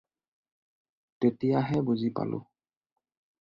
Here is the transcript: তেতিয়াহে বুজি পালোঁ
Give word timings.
তেতিয়াহে 1.19 1.77
বুজি 1.87 2.09
পালোঁ 2.17 2.41